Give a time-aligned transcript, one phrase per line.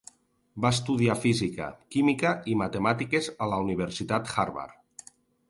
[0.63, 1.67] Va estudiar física,
[1.97, 5.15] química i matemàtiques a la Universitat Harvard.